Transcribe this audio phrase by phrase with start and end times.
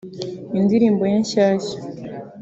[0.59, 1.77] indirimbo ye nshyashya